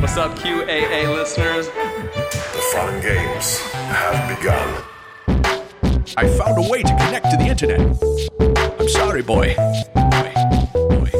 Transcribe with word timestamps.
What's 0.00 0.16
up, 0.16 0.34
QAA 0.38 1.14
listeners? 1.14 1.66
The 1.66 2.70
fun 2.72 3.02
games 3.02 3.58
have 3.58 4.38
begun. 4.38 4.82
I 6.16 6.26
found 6.26 6.64
a 6.64 6.68
way 6.70 6.82
to 6.82 6.88
connect 6.88 7.30
to 7.30 7.36
the 7.36 7.44
internet. 7.44 7.80
I'm 8.80 8.88
sorry, 8.88 9.20
boy. 9.22 9.54
Boy. 9.94 10.32
Boy. 10.72 11.10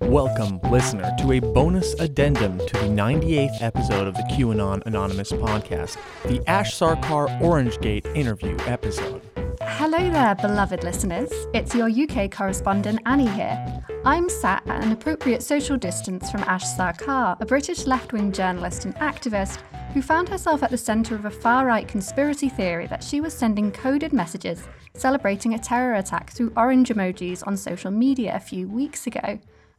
Welcome, 0.00 0.60
listener, 0.70 1.10
to 1.20 1.32
a 1.32 1.40
bonus 1.40 1.94
addendum 1.94 2.58
to 2.58 2.72
the 2.74 2.88
98th 2.88 3.62
episode 3.62 4.06
of 4.06 4.14
the 4.14 4.22
QAnon 4.24 4.84
Anonymous 4.84 5.32
podcast, 5.32 5.96
the 6.26 6.46
Ash 6.46 6.74
Sarkar 6.74 7.40
Orangegate 7.40 8.04
interview 8.14 8.58
episode. 8.66 9.22
Hello 9.68 9.98
there, 10.10 10.34
beloved 10.36 10.84
listeners. 10.84 11.30
It's 11.52 11.74
your 11.74 11.90
UK 11.90 12.30
correspondent 12.30 13.00
Annie 13.04 13.28
here. 13.28 13.82
I'm 14.04 14.28
sat 14.28 14.66
at 14.66 14.82
an 14.82 14.92
appropriate 14.92 15.42
social 15.42 15.76
distance 15.76 16.30
from 16.30 16.42
Ash 16.44 16.64
Sarkar, 16.64 17.40
a 17.40 17.44
British 17.44 17.86
left 17.86 18.12
wing 18.12 18.32
journalist 18.32 18.84
and 18.84 18.94
activist 18.96 19.58
who 19.92 20.02
found 20.02 20.28
herself 20.28 20.62
at 20.62 20.70
the 20.70 20.78
centre 20.78 21.14
of 21.14 21.24
a 21.24 21.30
far 21.30 21.66
right 21.66 21.86
conspiracy 21.86 22.48
theory 22.48 22.86
that 22.86 23.04
she 23.04 23.20
was 23.20 23.34
sending 23.34 23.70
coded 23.72 24.12
messages 24.12 24.66
celebrating 24.94 25.54
a 25.54 25.58
terror 25.58 25.94
attack 25.94 26.30
through 26.30 26.52
orange 26.56 26.88
emojis 26.88 27.46
on 27.46 27.56
social 27.56 27.90
media 27.90 28.34
a 28.34 28.40
few 28.40 28.68
weeks 28.68 29.06
ago. 29.06 29.38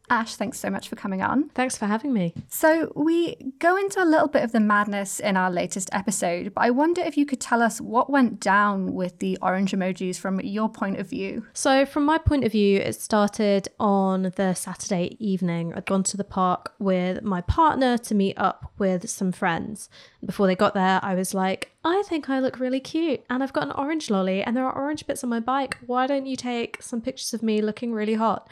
Ash, 0.10 0.36
thanks 0.36 0.58
so 0.58 0.70
much 0.70 0.88
for 0.88 0.96
coming 0.96 1.22
on. 1.22 1.50
Thanks 1.50 1.78
for 1.78 1.86
having 1.86 2.14
me. 2.14 2.34
So, 2.48 2.94
we 2.96 3.36
go 3.60 3.76
into 3.76 4.02
a 4.02 4.06
little 4.06 4.30
bit 4.30 4.44
of 4.44 4.54
the 4.54 4.62
madness 4.62 5.20
in 5.20 5.36
our 5.36 5.52
latest 5.52 5.90
episode, 5.92 6.54
but 6.54 6.62
I 6.62 6.70
wonder 6.70 7.02
if 7.02 7.18
you 7.18 7.26
could 7.26 7.42
tell 7.42 7.62
us 7.62 7.82
what 7.82 8.10
went 8.10 8.40
down 8.40 8.94
with 8.94 9.20
the 9.20 9.38
orange 9.42 9.74
emojis 9.74 10.18
from 10.18 10.40
your 10.40 10.70
point 10.70 10.98
of 11.00 11.10
view. 11.10 11.46
So, 11.54 11.86
from 11.86 12.06
my 12.06 12.18
point 12.18 12.46
of 12.46 12.54
view, 12.54 12.80
it 12.80 12.94
started 12.94 13.68
on 13.82 14.32
the 14.38 14.54
Saturday 14.54 15.18
evening. 15.20 15.74
I'd 15.74 15.86
gone 15.86 16.04
to 16.04 16.18
the 16.18 16.24
park 16.24 16.74
with 16.80 17.22
my 17.22 17.42
partner 17.42 17.98
to 17.98 18.16
meet 18.16 18.38
up 18.38 18.72
with 18.78 19.10
some 19.10 19.34
friends. 19.34 19.90
Before 20.26 20.48
they 20.48 20.56
got 20.56 20.74
there, 20.74 21.02
I 21.04 21.16
was 21.16 21.34
like, 21.34 21.72
I 21.88 22.04
think 22.06 22.30
I 22.30 22.40
look 22.40 22.60
really 22.60 22.82
cute 22.82 23.24
and 23.30 23.42
I've 23.42 23.54
got 23.54 23.64
an 23.64 23.72
orange 23.72 24.10
lolly 24.10 24.44
and 24.44 24.58
there 24.58 24.66
are 24.66 24.76
orange 24.76 25.08
bits 25.08 25.24
on 25.24 25.30
my 25.30 25.40
bike. 25.40 25.78
Why 25.86 26.06
don't 26.06 26.26
you 26.26 26.36
take 26.36 26.82
some 26.82 27.00
pictures 27.00 27.34
of 27.34 27.42
me 27.42 27.62
looking 27.62 27.94
really 27.94 28.16
hot? 28.16 28.50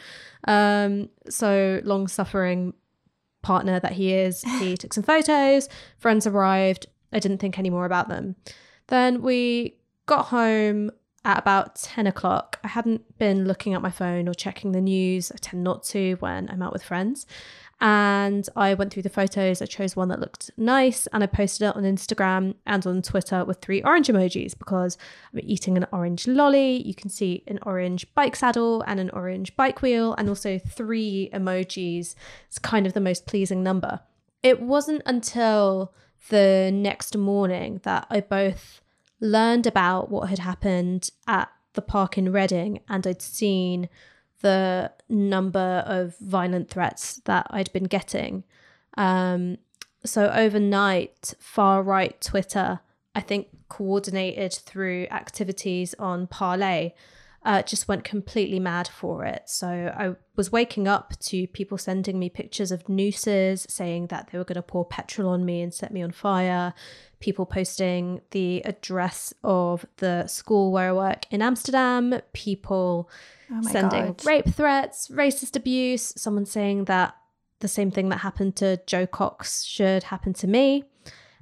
Um, 0.47 1.09
so, 1.29 1.81
long 1.83 2.07
suffering 2.07 2.73
partner 3.41 3.77
that 3.81 3.91
he 3.91 4.13
is, 4.13 4.41
he 4.59 4.77
took 4.77 4.93
some 4.93 5.03
photos, 5.03 5.67
friends 5.97 6.25
arrived. 6.25 6.87
I 7.11 7.19
didn't 7.19 7.39
think 7.39 7.59
any 7.59 7.69
more 7.69 7.85
about 7.85 8.07
them. 8.07 8.37
Then 8.87 9.21
we 9.21 9.75
got 10.05 10.27
home 10.27 10.91
at 11.25 11.37
about 11.37 11.75
10 11.75 12.07
o'clock. 12.07 12.59
I 12.63 12.69
hadn't 12.69 13.17
been 13.17 13.45
looking 13.45 13.73
at 13.73 13.81
my 13.81 13.89
phone 13.89 14.29
or 14.29 14.33
checking 14.33 14.71
the 14.71 14.79
news. 14.81 15.31
I 15.31 15.35
tend 15.41 15.63
not 15.63 15.83
to 15.85 16.13
when 16.19 16.49
I'm 16.49 16.61
out 16.61 16.71
with 16.71 16.83
friends. 16.83 17.25
And 17.81 18.47
I 18.55 18.73
went 18.73 18.93
through 18.93 19.03
the 19.03 19.09
photos. 19.09 19.61
I 19.61 19.65
chose 19.65 19.95
one 19.95 20.07
that 20.07 20.19
looked 20.19 20.49
nice 20.57 21.07
and 21.07 21.23
I 21.23 21.27
posted 21.27 21.67
it 21.67 21.75
on 21.75 21.83
Instagram 21.83 22.55
and 22.65 22.85
on 22.87 23.01
Twitter 23.01 23.43
with 23.43 23.61
three 23.61 23.83
orange 23.83 24.07
emojis 24.07 24.57
because 24.57 24.97
I'm 25.33 25.41
eating 25.43 25.75
an 25.75 25.85
orange 25.91 26.25
lolly. 26.25 26.81
You 26.81 26.95
can 26.95 27.09
see 27.09 27.43
an 27.47 27.59
orange 27.63 28.13
bike 28.15 28.35
saddle 28.35 28.81
and 28.87 28.99
an 28.99 29.09
orange 29.09 29.55
bike 29.55 29.81
wheel, 29.81 30.13
and 30.13 30.29
also 30.29 30.57
three 30.57 31.29
emojis. 31.33 32.15
It's 32.47 32.59
kind 32.59 32.87
of 32.87 32.93
the 32.93 33.01
most 33.01 33.27
pleasing 33.27 33.61
number. 33.61 33.99
It 34.41 34.61
wasn't 34.61 35.01
until 35.05 35.93
the 36.29 36.71
next 36.73 37.17
morning 37.17 37.81
that 37.83 38.07
I 38.09 38.21
both 38.21 38.81
learned 39.19 39.67
about 39.67 40.09
what 40.09 40.29
had 40.29 40.39
happened 40.39 41.09
at 41.27 41.49
the 41.73 41.81
park 41.81 42.17
in 42.17 42.31
Reading 42.31 42.79
and 42.87 43.05
I'd 43.05 43.21
seen 43.21 43.89
the 44.41 44.91
number 45.09 45.83
of 45.85 46.17
violent 46.19 46.69
threats 46.69 47.21
that 47.25 47.47
I'd 47.49 47.71
been 47.73 47.85
getting. 47.85 48.43
Um, 48.97 49.57
so 50.05 50.29
overnight, 50.29 51.33
far 51.39 51.81
right 51.81 52.19
Twitter, 52.21 52.79
I 53.13 53.21
think 53.21 53.47
coordinated 53.69 54.53
through 54.53 55.07
activities 55.09 55.95
on 55.97 56.27
Parler, 56.27 56.91
uh, 57.43 57.61
just 57.61 57.87
went 57.87 58.03
completely 58.03 58.59
mad 58.59 58.87
for 58.87 59.23
it. 59.23 59.43
So 59.45 59.67
I 59.95 60.15
was 60.35 60.51
waking 60.51 60.87
up 60.87 61.13
to 61.21 61.47
people 61.47 61.77
sending 61.77 62.17
me 62.17 62.29
pictures 62.29 62.71
of 62.71 62.89
nooses, 62.89 63.67
saying 63.69 64.07
that 64.07 64.29
they 64.31 64.37
were 64.37 64.43
going 64.43 64.55
to 64.55 64.63
pour 64.63 64.83
petrol 64.83 65.29
on 65.29 65.45
me 65.45 65.61
and 65.61 65.73
set 65.73 65.93
me 65.93 66.01
on 66.01 66.11
fire. 66.11 66.73
People 67.25 67.47
posting 67.47 68.21
the 68.29 68.61
address 68.65 69.33
of 69.43 69.83
the 69.97 70.27
school 70.27 70.71
where 70.71 70.89
I 70.89 70.93
work 70.93 71.25
in 71.31 71.41
Amsterdam. 71.41 72.21
People 72.33 73.09
Oh 73.51 73.63
sending 73.63 74.05
God. 74.05 74.25
rape 74.27 74.49
threats, 74.49 75.07
racist 75.07 75.55
abuse. 75.55 76.13
Someone 76.15 76.45
saying 76.45 76.85
that 76.85 77.15
the 77.61 77.67
same 77.67 77.89
thing 77.89 78.09
that 78.09 78.17
happened 78.17 78.55
to 78.57 78.79
Jo 78.85 79.07
Cox 79.07 79.63
should 79.63 80.03
happen 80.03 80.33
to 80.33 80.45
me. 80.45 80.83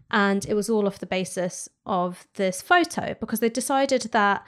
And 0.10 0.46
it 0.46 0.54
was 0.54 0.70
all 0.70 0.88
off 0.88 1.00
the 1.00 1.06
basis 1.06 1.68
of 1.86 2.28
this 2.36 2.62
photo 2.62 3.16
because 3.20 3.42
they 3.42 3.50
decided 3.50 4.04
that 4.14 4.48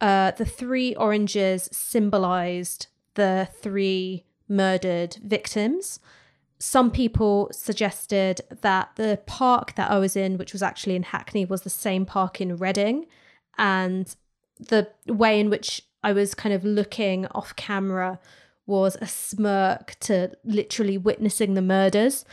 uh, 0.00 0.32
the 0.32 0.44
three 0.44 0.96
oranges 0.96 1.68
symbolized 1.70 2.88
the 3.14 3.48
three 3.62 4.24
murdered 4.48 5.18
victims. 5.22 6.00
Some 6.58 6.90
people 6.90 7.50
suggested 7.52 8.40
that 8.62 8.90
the 8.96 9.20
park 9.26 9.74
that 9.74 9.90
I 9.90 9.98
was 9.98 10.16
in, 10.16 10.38
which 10.38 10.52
was 10.52 10.62
actually 10.62 10.96
in 10.96 11.02
Hackney, 11.02 11.44
was 11.44 11.62
the 11.62 11.70
same 11.70 12.06
park 12.06 12.40
in 12.40 12.56
Reading. 12.56 13.06
And 13.58 14.14
the 14.58 14.88
way 15.06 15.40
in 15.40 15.50
which 15.50 15.82
I 16.02 16.12
was 16.12 16.34
kind 16.34 16.54
of 16.54 16.64
looking 16.64 17.26
off 17.28 17.56
camera 17.56 18.18
was 18.66 18.96
a 19.00 19.06
smirk 19.06 19.96
to 20.00 20.30
literally 20.44 20.96
witnessing 20.96 21.54
the 21.54 21.62
murders. 21.62 22.24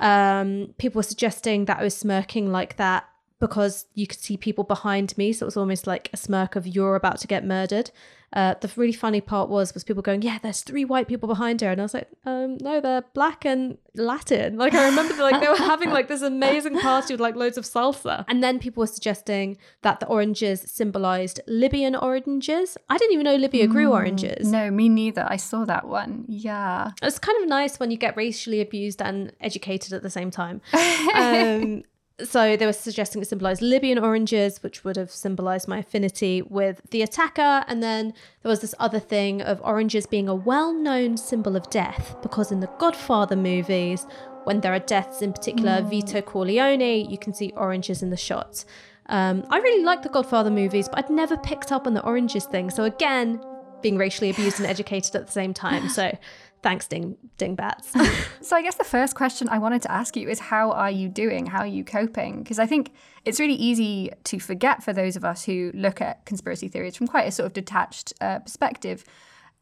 Um, 0.00 0.74
people 0.78 0.98
were 0.98 1.04
suggesting 1.04 1.66
that 1.66 1.78
I 1.78 1.82
was 1.82 1.96
smirking 1.96 2.50
like 2.50 2.76
that 2.76 3.08
because 3.38 3.86
you 3.94 4.06
could 4.06 4.20
see 4.20 4.36
people 4.36 4.64
behind 4.64 5.16
me, 5.18 5.32
so 5.32 5.44
it 5.44 5.48
was 5.48 5.56
almost 5.56 5.86
like 5.86 6.10
a 6.12 6.16
smirk 6.16 6.56
of 6.56 6.66
"you're 6.66 6.96
about 6.96 7.18
to 7.20 7.26
get 7.26 7.44
murdered." 7.44 7.90
Uh, 8.32 8.54
the 8.60 8.70
really 8.76 8.92
funny 8.92 9.20
part 9.20 9.48
was 9.48 9.72
was 9.72 9.84
people 9.84 10.02
going, 10.02 10.22
"Yeah, 10.22 10.38
there's 10.42 10.62
three 10.62 10.84
white 10.84 11.06
people 11.08 11.28
behind 11.28 11.60
her," 11.60 11.70
and 11.70 11.80
I 11.80 11.84
was 11.84 11.94
like, 11.94 12.08
um, 12.24 12.58
"No, 12.60 12.80
they're 12.80 13.04
black 13.14 13.44
and 13.44 13.78
Latin." 13.94 14.56
Like 14.56 14.74
I 14.74 14.86
remember, 14.88 15.14
like 15.22 15.40
they 15.40 15.48
were 15.48 15.56
having 15.56 15.90
like 15.90 16.08
this 16.08 16.22
amazing 16.22 16.78
party 16.80 17.14
with 17.14 17.20
like 17.20 17.36
loads 17.36 17.56
of 17.56 17.64
salsa, 17.64 18.24
and 18.28 18.42
then 18.42 18.58
people 18.58 18.80
were 18.80 18.86
suggesting 18.88 19.58
that 19.82 20.00
the 20.00 20.06
oranges 20.06 20.60
symbolized 20.62 21.40
Libyan 21.46 21.94
oranges. 21.94 22.76
I 22.88 22.98
didn't 22.98 23.14
even 23.14 23.24
know 23.24 23.36
Libya 23.36 23.66
grew 23.68 23.92
oranges. 23.92 24.50
No, 24.50 24.70
me 24.70 24.88
neither. 24.88 25.26
I 25.28 25.36
saw 25.36 25.64
that 25.64 25.86
one. 25.86 26.24
Yeah. 26.28 26.90
It's 27.02 27.18
kind 27.18 27.40
of 27.42 27.48
nice 27.48 27.78
when 27.78 27.90
you 27.90 27.96
get 27.96 28.16
racially 28.16 28.60
abused 28.60 29.00
and 29.00 29.32
educated 29.40 29.92
at 29.92 30.02
the 30.02 30.10
same 30.10 30.30
time. 30.30 30.60
Um, 31.16 31.82
so 32.24 32.56
they 32.56 32.64
were 32.64 32.72
suggesting 32.72 33.20
it 33.20 33.28
symbolized 33.28 33.60
Libyan 33.60 33.98
oranges, 33.98 34.62
which 34.62 34.84
would 34.84 34.96
have 34.96 35.10
symbolized 35.10 35.68
my 35.68 35.78
affinity 35.78 36.40
with 36.40 36.80
the 36.90 37.02
attacker. 37.02 37.64
And 37.68 37.82
then 37.82 38.14
there 38.42 38.48
was 38.48 38.60
this 38.60 38.74
other 38.78 38.98
thing 39.00 39.42
of 39.42 39.60
oranges 39.62 40.06
being 40.06 40.28
a 40.28 40.34
well 40.34 40.72
known 40.72 41.18
symbol 41.18 41.56
of 41.56 41.68
death, 41.68 42.16
because 42.22 42.50
in 42.50 42.60
the 42.60 42.70
Godfather 42.78 43.36
movies, 43.36 44.06
when 44.44 44.60
there 44.60 44.72
are 44.72 44.78
deaths, 44.78 45.20
in 45.20 45.32
particular 45.32 45.82
Vito 45.82 46.22
Corleone, 46.22 47.10
you 47.10 47.18
can 47.18 47.34
see 47.34 47.52
oranges 47.56 48.02
in 48.02 48.10
the 48.10 48.16
shots. 48.16 48.64
Um, 49.08 49.44
I 49.50 49.58
really 49.58 49.84
like 49.84 50.02
the 50.02 50.08
Godfather 50.08 50.50
movies, 50.50 50.88
but 50.88 51.04
I'd 51.04 51.10
never 51.10 51.36
picked 51.36 51.70
up 51.70 51.86
on 51.86 51.94
the 51.94 52.02
oranges 52.02 52.44
thing. 52.46 52.70
So 52.70 52.84
again, 52.84 53.40
being 53.82 53.98
racially 53.98 54.30
abused 54.30 54.58
and 54.58 54.68
educated 54.68 55.14
at 55.14 55.26
the 55.26 55.32
same 55.32 55.52
time. 55.52 55.88
So 55.96 56.16
thanks, 56.62 56.86
ding 56.86 57.16
dingbats. 57.38 57.92
So 58.42 58.54
I 58.54 58.62
guess 58.62 58.76
the 58.76 58.84
first 58.84 59.16
question 59.16 59.48
I 59.48 59.58
wanted 59.58 59.82
to 59.82 59.90
ask 59.90 60.16
you 60.16 60.28
is 60.28 60.38
how 60.38 60.70
are 60.70 60.90
you 60.90 61.08
doing? 61.08 61.46
How 61.46 61.60
are 61.60 61.66
you 61.66 61.82
coping? 61.82 62.44
Because 62.44 62.60
I 62.60 62.66
think 62.66 62.92
it's 63.24 63.40
really 63.40 63.54
easy 63.54 64.10
to 64.22 64.38
forget 64.38 64.84
for 64.84 64.92
those 64.92 65.16
of 65.16 65.24
us 65.24 65.44
who 65.44 65.72
look 65.74 66.00
at 66.00 66.24
conspiracy 66.26 66.68
theories 66.68 66.94
from 66.94 67.08
quite 67.08 67.26
a 67.26 67.32
sort 67.32 67.46
of 67.46 67.52
detached 67.54 68.12
uh, 68.20 68.38
perspective 68.38 69.04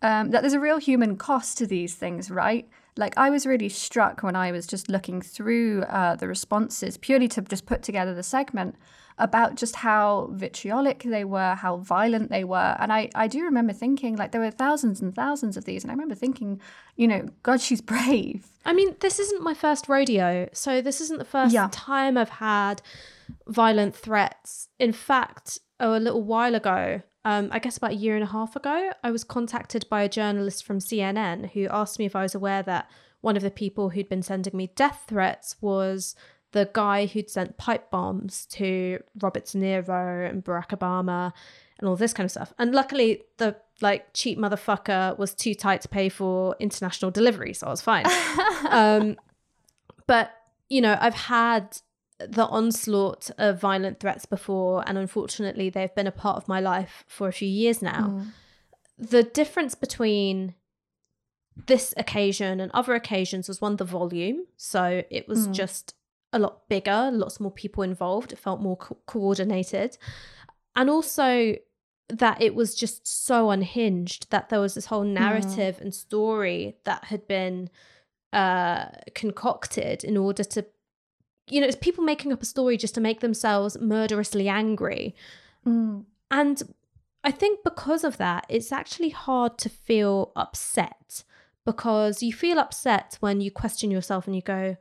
um, 0.03 0.31
that 0.33 0.43
there's 0.43 0.53
a 0.53 0.61
real 0.61 0.77
human 0.77 1.17
cost 1.17 1.57
to 1.59 1.67
these 1.67 1.95
things, 1.95 2.31
right? 2.31 2.69
Like 2.97 3.15
I 3.17 3.29
was 3.31 3.45
really 3.47 3.69
struck 3.69 4.23
when 4.23 4.37
I 4.37 4.53
was 4.53 4.67
just 4.67 4.89
looking 4.89 5.21
through 5.21 5.83
uh, 5.83 6.15
the 6.17 6.29
responses 6.29 6.97
purely 6.97 7.27
to 7.29 7.43
just 7.43 7.67
put 7.67 7.83
together 7.83 8.15
the 8.15 8.23
segment 8.23 8.77
about 9.19 9.55
just 9.57 9.77
how 9.77 10.29
vitriolic 10.33 11.05
they 11.05 11.25
were, 11.25 11.55
how 11.55 11.77
violent 11.77 12.31
they 12.31 12.43
were. 12.45 12.77
And 12.81 12.93
I, 12.93 13.11
I 13.15 13.29
do 13.29 13.43
remember 13.45 13.73
thinking, 13.73 14.17
like, 14.17 14.33
there 14.33 14.41
were 14.41 14.51
thousands 14.51 15.01
and 15.01 15.15
thousands 15.15 15.57
of 15.57 15.65
these. 15.67 15.85
And 15.85 15.91
I 15.93 15.95
remember 15.95 16.17
thinking, 16.17 16.61
you 16.97 17.07
know, 17.07 17.29
God, 17.45 17.61
she's 17.61 17.81
brave. 17.93 18.47
I 18.65 18.73
mean, 18.73 18.97
this 19.01 19.19
isn't 19.21 19.43
my 19.43 19.55
first 19.55 19.89
rodeo, 19.89 20.49
so 20.53 20.81
this 20.81 21.01
isn't 21.01 21.19
the 21.19 21.25
first 21.25 21.55
Yeah. 21.55 21.69
time 21.71 22.19
I've 22.19 22.29
had 22.29 22.83
violent 23.47 23.95
threats. 23.95 24.69
In 24.81 24.93
fact, 24.93 25.59
oh, 25.79 25.97
a 25.97 25.99
little 26.01 26.23
while 26.23 26.55
ago, 26.57 27.03
um, 27.25 27.49
I 27.51 27.59
guess 27.59 27.77
about 27.77 27.93
a 27.93 27.97
year 27.97 28.15
and 28.15 28.25
a 28.25 28.29
half 28.29 28.57
ago, 28.57 28.93
I 29.03 29.11
was 29.11 29.25
contacted 29.25 29.87
by 29.89 30.03
a 30.03 30.09
journalist 30.09 30.65
from 30.65 30.79
CNN 30.79 31.51
who 31.51 31.69
asked 31.71 31.99
me 31.99 32.05
if 32.05 32.15
I 32.15 32.23
was 32.23 32.35
aware 32.35 32.63
that 32.63 32.91
one 33.21 33.37
of 33.37 33.43
the 33.43 33.51
people 33.51 33.91
who'd 33.91 34.09
been 34.09 34.23
sending 34.23 34.57
me 34.57 34.71
death 34.75 35.05
threats 35.09 35.57
was 35.61 36.15
the 36.53 36.69
guy 36.73 37.07
who'd 37.07 37.31
sent 37.31 37.57
pipe 37.57 37.91
bombs 37.91 38.47
to 38.47 39.03
Robert 39.21 39.47
De 39.47 39.59
Niro 39.59 40.29
and 40.29 40.45
Barack 40.45 40.69
Obama 40.69 41.33
and 41.79 41.89
all 41.89 41.97
this 41.97 42.13
kind 42.13 42.25
of 42.25 42.31
stuff. 42.31 42.53
And 42.59 42.75
luckily, 42.75 43.23
the 43.39 43.57
like 43.81 44.13
cheap 44.13 44.39
motherfucker 44.39 45.19
was 45.19 45.35
too 45.35 45.55
tight 45.55 45.81
to 45.81 45.89
pay 45.89 46.09
for 46.09 46.55
international 46.61 47.11
delivery, 47.11 47.55
so 47.55 47.67
I 47.67 47.71
was 47.71 47.83
fine. 47.83 48.05
um, 48.71 49.17
But, 50.07 50.33
you 50.69 50.81
know, 50.81 50.97
I've 51.01 51.15
had 51.15 51.79
the 52.29 52.47
onslaught 52.47 53.31
of 53.39 53.61
violent 53.61 54.01
threats 54.01 54.27
before, 54.27 54.83
and 54.87 54.99
unfortunately, 54.99 55.71
they've 55.71 55.95
been 55.95 56.07
a 56.07 56.13
part 56.13 56.37
of 56.37 56.49
my 56.49 56.61
life 56.61 57.05
for 57.07 57.29
a 57.29 57.33
few 57.33 57.49
years 57.49 57.83
now. 57.83 58.09
Mm. 58.09 58.27
The 58.99 59.23
difference 59.23 59.75
between 59.75 60.55
this 61.67 61.95
occasion 61.97 62.61
and 62.61 62.71
other 62.73 62.95
occasions 62.95 63.49
was 63.49 63.61
one, 63.61 63.77
the 63.77 63.85
volume. 63.85 64.47
So 64.57 65.03
it 65.11 65.29
was 65.29 65.49
mm. 65.49 65.53
just 65.53 65.95
a 66.33 66.39
lot 66.39 66.69
bigger, 66.69 67.11
lots 67.13 67.39
more 67.39 67.53
people 67.53 67.83
involved. 67.83 68.33
It 68.33 68.39
felt 68.39 68.61
more 68.61 68.77
co- 68.77 68.99
coordinated. 69.07 69.99
And 70.75 70.91
also, 70.91 71.57
that 72.09 72.43
it 72.43 72.55
was 72.55 72.75
just 72.75 73.07
so 73.07 73.51
unhinged 73.51 74.31
that 74.31 74.49
there 74.49 74.61
was 74.61 74.75
this 74.75 74.87
whole 74.87 75.05
mm. 75.05 75.13
narrative 75.13 75.81
and 75.81 75.95
story 75.95 76.77
that 76.85 77.05
had 77.05 77.27
been 77.27 77.71
uh 78.33 78.87
concocted 79.15 80.03
in 80.03 80.17
order 80.17 80.43
to 80.43 80.67
you 81.49 81.61
know 81.61 81.67
it's 81.67 81.77
people 81.77 82.05
making 82.05 82.33
up 82.33 82.43
a 82.43 82.47
story 82.47 82.77
just 82.77 82.95
to 82.95 83.01
make 83.01 83.21
themselves 83.21 83.79
murderously 83.81 84.49
angry 84.49 85.15
mm. 85.67 86.05
and 86.31 86.63
i 87.23 87.31
think 87.31 87.61
because 87.65 88.05
of 88.05 88.17
that 88.17 88.47
it's 88.49 88.73
actually 88.73 89.11
hard 89.11 89.59
to 89.59 89.69
feel 89.69 90.33
upset 90.37 91.25
because 91.65 92.23
you 92.23 92.33
feel 92.33 92.59
upset 92.59 93.17
when 93.21 93.41
you 93.41 93.51
question 93.51 93.91
yourself 93.91 94.27
and 94.27 94.37
you 94.37 94.43
go 94.43 94.77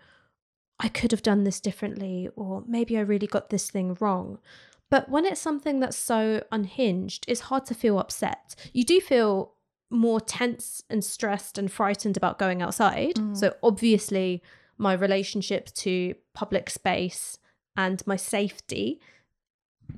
i 0.79 0.87
could 0.87 1.11
have 1.11 1.23
done 1.23 1.43
this 1.43 1.59
differently 1.59 2.29
or 2.35 2.63
maybe 2.67 2.97
i 2.97 3.01
really 3.01 3.27
got 3.27 3.49
this 3.49 3.69
thing 3.69 3.95
wrong 3.99 4.39
but 4.93 5.09
when 5.09 5.25
it's 5.25 5.41
something 5.41 5.79
that's 5.79 5.97
so 5.97 6.43
unhinged, 6.51 7.25
it's 7.27 7.41
hard 7.41 7.65
to 7.65 7.73
feel 7.73 7.97
upset. 7.97 8.53
You 8.73 8.83
do 8.83 9.01
feel 9.01 9.53
more 9.89 10.21
tense 10.21 10.83
and 10.87 11.03
stressed 11.03 11.57
and 11.57 11.71
frightened 11.71 12.15
about 12.15 12.37
going 12.37 12.61
outside. 12.61 13.15
Mm. 13.15 13.35
So, 13.35 13.55
obviously, 13.63 14.43
my 14.77 14.93
relationships 14.93 15.71
to 15.71 16.15
public 16.33 16.69
space 16.69 17.37
and 17.75 18.05
my 18.05 18.15
safety 18.15 18.99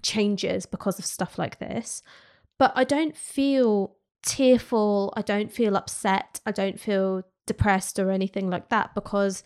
changes 0.01 0.65
because 0.65 0.99
of 0.99 1.05
stuff 1.05 1.37
like 1.37 1.59
this. 1.59 2.01
But 2.57 2.71
I 2.75 2.83
don't 2.83 3.15
feel 3.15 3.95
tearful. 4.23 5.13
I 5.15 5.21
don't 5.21 5.51
feel 5.51 5.75
upset. 5.75 6.39
I 6.45 6.51
don't 6.51 6.79
feel 6.79 7.23
depressed 7.45 7.99
or 7.99 8.11
anything 8.11 8.49
like 8.49 8.69
that 8.69 8.95
because 8.95 9.43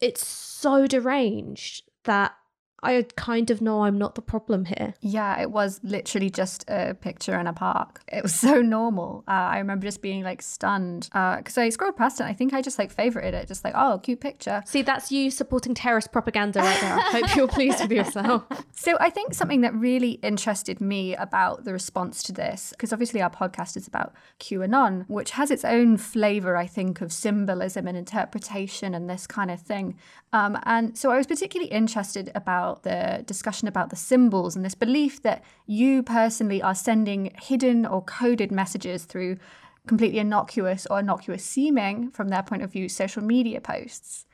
it's 0.00 0.26
so 0.26 0.86
deranged 0.86 1.84
that 2.04 2.34
I 2.82 3.06
kind 3.16 3.50
of 3.50 3.60
know 3.60 3.82
I'm 3.82 3.98
not 3.98 4.14
the 4.14 4.22
problem 4.22 4.64
here. 4.64 4.94
Yeah, 5.00 5.40
it 5.40 5.50
was 5.50 5.80
literally 5.82 6.30
just 6.30 6.64
a 6.68 6.94
picture 6.94 7.38
in 7.38 7.46
a 7.46 7.52
park. 7.52 8.02
It 8.12 8.22
was 8.22 8.34
so 8.48 8.62
normal. 8.62 9.24
Uh, 9.26 9.32
I 9.32 9.58
remember 9.58 9.86
just 9.86 10.02
being 10.02 10.22
like 10.22 10.42
stunned 10.42 11.08
because 11.12 11.58
I 11.58 11.68
scrolled 11.70 11.96
past 11.96 12.20
it. 12.20 12.24
I 12.24 12.32
think 12.32 12.54
I 12.54 12.62
just 12.62 12.78
like 12.78 12.94
favorited 12.94 13.34
it, 13.34 13.48
just 13.48 13.64
like 13.64 13.74
oh, 13.76 13.98
cute 14.02 14.20
picture. 14.20 14.62
See, 14.66 14.82
that's 14.82 15.10
you 15.10 15.30
supporting 15.30 15.74
terrorist 15.74 16.12
propaganda 16.12 16.60
right 16.60 16.80
there. 16.80 16.98
I 16.98 17.00
hope 17.10 17.36
you're 17.36 17.48
pleased 17.48 17.80
with 17.80 17.92
yourself. 17.92 18.44
So 18.72 18.96
I 19.00 19.10
think 19.10 19.34
something 19.34 19.62
that 19.62 19.74
really 19.74 20.12
interested 20.22 20.80
me 20.80 21.16
about 21.16 21.64
the 21.64 21.72
response 21.72 22.22
to 22.24 22.32
this, 22.32 22.70
because 22.70 22.92
obviously 22.92 23.20
our 23.20 23.30
podcast 23.30 23.76
is 23.76 23.88
about 23.88 24.14
QAnon, 24.38 25.04
which 25.08 25.32
has 25.32 25.50
its 25.50 25.64
own 25.64 25.96
flavor, 25.96 26.56
I 26.56 26.66
think, 26.66 27.00
of 27.00 27.12
symbolism 27.12 27.88
and 27.88 27.96
interpretation 27.96 28.94
and 28.94 29.10
this 29.10 29.26
kind 29.26 29.50
of 29.50 29.60
thing. 29.60 29.96
Um, 30.32 30.58
and 30.64 30.96
so 30.96 31.10
I 31.10 31.16
was 31.16 31.26
particularly 31.26 31.70
interested 31.72 32.30
about 32.68 32.82
the 32.82 33.22
discussion 33.24 33.68
about 33.68 33.90
the 33.90 33.96
symbols 33.96 34.56
and 34.56 34.64
this 34.64 34.74
belief 34.74 35.22
that 35.22 35.42
you 35.66 36.02
personally 36.02 36.62
are 36.62 36.74
sending 36.74 37.32
hidden 37.40 37.86
or 37.86 38.02
coded 38.02 38.52
messages 38.52 39.04
through 39.04 39.38
completely 39.86 40.18
innocuous 40.18 40.86
or 40.90 41.00
innocuous 41.00 41.42
seeming, 41.42 42.10
from 42.10 42.28
their 42.28 42.42
point 42.42 42.62
of 42.62 42.70
view, 42.70 42.88
social 42.88 43.22
media 43.22 43.60
posts. 43.60 44.26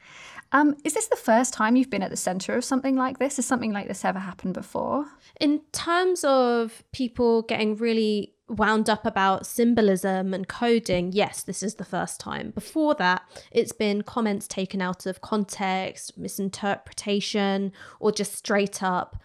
Um, 0.52 0.76
is 0.84 0.94
this 0.94 1.06
the 1.06 1.16
first 1.16 1.54
time 1.54 1.76
you've 1.76 1.90
been 1.90 2.02
at 2.02 2.10
the 2.10 2.16
center 2.16 2.56
of 2.56 2.64
something 2.64 2.96
like 2.96 3.18
this? 3.18 3.36
Has 3.36 3.46
something 3.46 3.72
like 3.72 3.88
this 3.88 4.04
ever 4.04 4.18
happened 4.18 4.54
before? 4.54 5.06
In 5.40 5.60
terms 5.72 6.24
of 6.24 6.82
people 6.92 7.42
getting 7.42 7.76
really 7.76 8.33
wound 8.48 8.90
up 8.90 9.06
about 9.06 9.46
symbolism 9.46 10.34
and 10.34 10.46
coding, 10.48 11.12
yes, 11.12 11.42
this 11.42 11.62
is 11.62 11.76
the 11.76 11.84
first 11.84 12.20
time. 12.20 12.50
Before 12.50 12.94
that, 12.96 13.22
it's 13.50 13.72
been 13.72 14.02
comments 14.02 14.46
taken 14.46 14.82
out 14.82 15.06
of 15.06 15.20
context, 15.20 16.18
misinterpretation, 16.18 17.72
or 18.00 18.12
just 18.12 18.34
straight 18.34 18.82
up, 18.82 19.16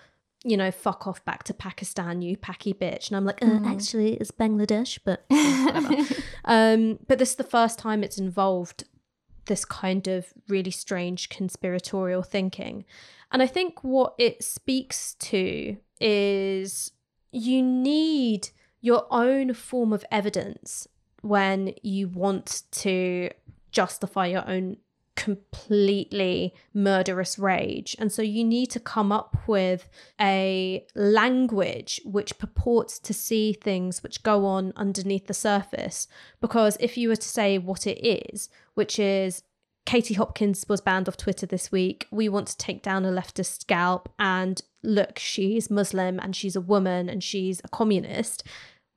you 0.43 0.55
know, 0.55 0.71
fuck 0.71 1.05
off 1.05 1.23
back 1.25 1.43
to 1.43 1.53
Pakistan, 1.53 2.21
you 2.21 2.37
packy 2.37 2.73
bitch. 2.73 3.09
And 3.09 3.17
I'm 3.17 3.25
like, 3.25 3.43
uh, 3.43 3.59
actually, 3.65 4.13
it's 4.15 4.31
Bangladesh, 4.31 4.99
but 5.03 5.25
whatever. 5.27 5.95
um, 6.45 6.99
but 7.07 7.19
this 7.19 7.31
is 7.31 7.35
the 7.35 7.43
first 7.43 7.77
time 7.77 8.03
it's 8.03 8.17
involved 8.17 8.85
this 9.47 9.65
kind 9.65 10.07
of 10.07 10.27
really 10.47 10.71
strange 10.71 11.27
conspiratorial 11.27 12.23
thinking. 12.23 12.85
And 13.31 13.43
I 13.43 13.47
think 13.47 13.83
what 13.83 14.13
it 14.17 14.43
speaks 14.43 15.15
to 15.15 15.75
is 15.99 16.91
you 17.31 17.61
need 17.61 18.49
your 18.81 19.05
own 19.11 19.53
form 19.53 19.93
of 19.93 20.05
evidence 20.11 20.87
when 21.21 21.73
you 21.83 22.07
want 22.07 22.63
to 22.71 23.29
justify 23.71 24.27
your 24.27 24.47
own 24.47 24.77
completely 25.19 26.53
murderous 26.73 27.37
rage. 27.37 27.93
And 27.99 28.09
so 28.09 28.21
you 28.21 28.45
need 28.45 28.67
to 28.67 28.79
come 28.79 29.11
up 29.11 29.35
with 29.47 29.89
a 30.19 30.85
language 30.95 31.99
which 32.05 32.37
purports 32.37 32.99
to 32.99 33.13
see 33.13 33.51
things 33.51 34.01
which 34.01 34.23
go 34.23 34.45
on 34.45 34.71
underneath 34.77 35.27
the 35.27 35.33
surface. 35.33 36.07
Because 36.39 36.77
if 36.79 36.97
you 36.97 37.09
were 37.09 37.17
to 37.17 37.27
say 37.27 37.57
what 37.57 37.85
it 37.85 37.99
is, 37.99 38.47
which 38.75 38.97
is 38.97 39.43
Katie 39.89 40.13
Hopkins 40.13 40.65
was 40.69 40.81
banned 40.81 41.09
off 41.09 41.17
Twitter 41.17 41.47
this 41.47 41.71
week. 41.71 42.05
We 42.11 42.29
want 42.29 42.47
to 42.49 42.57
take 42.57 42.83
down 42.83 43.05
a 43.05 43.11
leftist 43.11 43.61
scalp. 43.61 44.07
And 44.19 44.61
look, 44.83 45.17
she's 45.17 45.71
Muslim 45.71 46.19
and 46.19 46.35
she's 46.35 46.55
a 46.55 46.61
woman 46.61 47.09
and 47.09 47.23
she's 47.23 47.59
a 47.63 47.69
communist. 47.69 48.43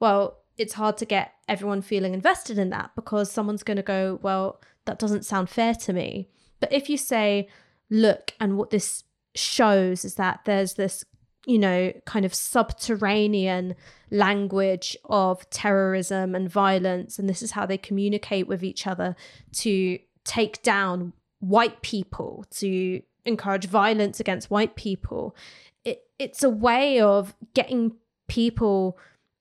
Well, 0.01 0.41
it's 0.59 0.75
hard 0.75 0.99
to 0.99 1.07
get 1.07 1.33
everyone 1.49 1.81
feeling 1.81 2.13
invested 2.13 2.59
in 2.59 2.69
that 2.71 2.91
because 2.95 3.33
someone's 3.33 3.63
going 3.63 3.79
to 3.79 3.83
go, 3.83 4.19
well, 4.21 4.61
that 4.85 4.99
doesn't 4.99 5.25
sound 5.25 5.49
fair 5.49 5.75
to 5.77 5.95
me. 5.95 6.29
But 6.61 6.71
if 6.71 6.91
you 6.91 6.99
say, 6.99 7.49
look, 7.89 8.35
and 8.39 8.59
what 8.59 8.69
this 8.69 9.05
shows 9.35 10.05
is 10.05 10.17
that 10.17 10.41
there's 10.45 10.75
this, 10.75 11.07
you 11.47 11.59
know, 11.59 11.95
kind 12.05 12.27
of 12.27 12.35
subterranean 12.35 13.77
language 14.11 14.95
of 15.07 15.49
terrorism 15.49 16.35
and 16.35 16.51
violence, 16.51 17.19
and 17.19 17.31
this 17.31 17.41
is 17.41 17.53
how 17.53 17.65
they 17.65 17.79
communicate 17.79 18.47
with 18.47 18.63
each 18.63 18.87
other 18.87 19.17
to 19.53 19.99
take 20.25 20.63
down 20.63 21.13
white 21.41 21.83
people, 21.83 22.45
to 22.51 23.03
encourage 23.25 23.67
violence 23.67 24.21
against 24.21 24.51
white 24.51 24.77
people. 24.77 25.37
It, 25.85 26.03
it's 26.19 26.43
a 26.43 26.51
way 26.51 27.01
of 27.01 27.35
getting 27.55 27.97
people, 28.29 28.99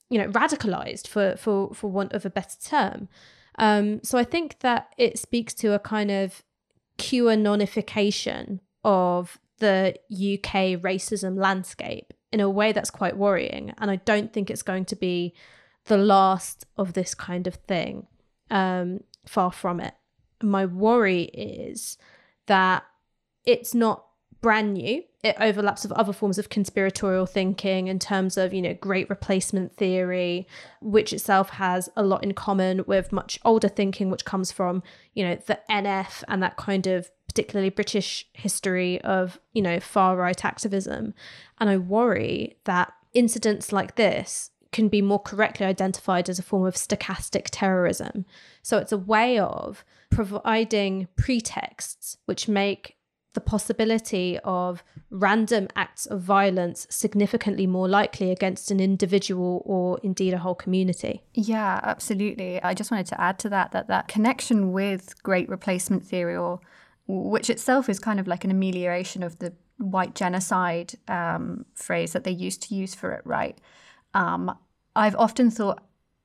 you 0.09 0.17
know, 0.17 0.27
radicalized 0.27 1.07
for 1.07 1.35
for 1.37 1.73
for 1.73 1.89
want 1.89 2.13
of 2.13 2.25
a 2.25 2.29
better 2.29 2.57
term. 2.63 3.07
Um, 3.59 4.01
so 4.03 4.17
I 4.17 4.23
think 4.23 4.59
that 4.59 4.93
it 4.97 5.19
speaks 5.19 5.53
to 5.55 5.73
a 5.73 5.79
kind 5.79 6.09
of 6.09 6.43
QAnonification 6.97 8.59
of 8.83 9.39
the 9.59 9.95
UK 10.09 10.81
racism 10.81 11.37
landscape 11.37 12.13
in 12.31 12.39
a 12.39 12.49
way 12.49 12.71
that's 12.71 12.89
quite 12.89 13.17
worrying. 13.17 13.73
And 13.77 13.91
I 13.91 13.97
don't 13.97 14.31
think 14.33 14.49
it's 14.49 14.63
going 14.63 14.85
to 14.85 14.95
be 14.95 15.33
the 15.85 15.97
last 15.97 16.65
of 16.77 16.93
this 16.93 17.13
kind 17.13 17.47
of 17.47 17.55
thing. 17.55 18.07
Um, 18.49 19.01
far 19.25 19.51
from 19.51 19.79
it. 19.79 19.93
My 20.41 20.65
worry 20.65 21.23
is 21.23 21.97
that 22.47 22.83
it's 23.45 23.73
not 23.73 24.05
brand 24.41 24.73
new. 24.73 25.03
It 25.23 25.35
overlaps 25.39 25.83
with 25.83 25.91
other 25.91 26.13
forms 26.13 26.39
of 26.39 26.49
conspiratorial 26.49 27.27
thinking 27.27 27.87
in 27.87 27.99
terms 27.99 28.37
of, 28.37 28.53
you 28.53 28.61
know, 28.61 28.73
great 28.73 29.09
replacement 29.09 29.77
theory, 29.77 30.47
which 30.81 31.13
itself 31.13 31.51
has 31.51 31.89
a 31.95 32.03
lot 32.03 32.23
in 32.23 32.33
common 32.33 32.83
with 32.87 33.11
much 33.11 33.39
older 33.45 33.67
thinking, 33.67 34.09
which 34.09 34.25
comes 34.25 34.51
from, 34.51 34.81
you 35.13 35.23
know, 35.23 35.35
the 35.45 35.59
NF 35.69 36.23
and 36.27 36.41
that 36.41 36.57
kind 36.57 36.87
of 36.87 37.11
particularly 37.27 37.69
British 37.69 38.25
history 38.33 38.99
of, 39.01 39.39
you 39.53 39.61
know, 39.61 39.79
far 39.79 40.17
right 40.17 40.43
activism. 40.43 41.13
And 41.59 41.69
I 41.69 41.77
worry 41.77 42.57
that 42.65 42.91
incidents 43.13 43.71
like 43.71 43.95
this 43.95 44.49
can 44.71 44.87
be 44.87 45.01
more 45.01 45.19
correctly 45.19 45.65
identified 45.65 46.29
as 46.29 46.39
a 46.39 46.43
form 46.43 46.65
of 46.65 46.75
stochastic 46.75 47.47
terrorism. 47.51 48.25
So 48.63 48.77
it's 48.77 48.91
a 48.91 48.97
way 48.97 49.37
of 49.37 49.83
providing 50.11 51.07
pretexts 51.15 52.17
which 52.25 52.47
make 52.47 52.97
the 53.33 53.41
possibility 53.41 54.37
of 54.43 54.83
random 55.09 55.67
acts 55.75 56.05
of 56.05 56.21
violence 56.21 56.85
significantly 56.89 57.65
more 57.65 57.87
likely 57.87 58.29
against 58.29 58.71
an 58.71 58.79
individual 58.79 59.63
or 59.65 59.99
indeed 60.03 60.33
a 60.33 60.37
whole 60.37 60.55
community. 60.55 61.23
Yeah, 61.33 61.79
absolutely. 61.81 62.61
I 62.61 62.73
just 62.73 62.91
wanted 62.91 63.07
to 63.07 63.21
add 63.21 63.39
to 63.39 63.49
that 63.49 63.71
that 63.71 63.87
that 63.87 64.09
connection 64.09 64.73
with 64.73 65.21
great 65.23 65.47
replacement 65.47 66.05
theory, 66.05 66.35
or 66.35 66.59
which 67.07 67.49
itself 67.49 67.87
is 67.87 67.99
kind 67.99 68.19
of 68.19 68.27
like 68.27 68.43
an 68.43 68.51
amelioration 68.51 69.23
of 69.23 69.39
the 69.39 69.53
white 69.77 70.13
genocide 70.13 70.93
um, 71.07 71.65
phrase 71.73 72.11
that 72.13 72.25
they 72.25 72.31
used 72.31 72.61
to 72.63 72.75
use 72.75 72.93
for 72.93 73.13
it, 73.13 73.21
right? 73.25 73.57
Um, 74.13 74.55
I've 74.93 75.15
often 75.15 75.49
thought 75.49 75.81